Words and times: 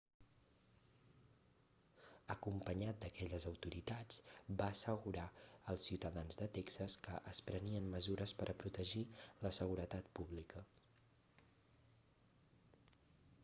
acompanyat 2.35 3.03
d'aquelles 3.03 3.45
autoritats 3.49 4.17
va 4.61 4.69
assegurar 4.75 5.25
als 5.73 5.85
ciutadans 5.89 6.39
de 6.43 6.47
texas 6.57 6.97
que 7.09 7.19
es 7.33 7.43
prenien 7.51 7.91
mesures 7.93 8.35
per 8.41 8.49
a 8.55 8.57
protegir 8.65 9.05
la 9.47 9.55
seguretat 9.61 10.13
pública 10.23 10.65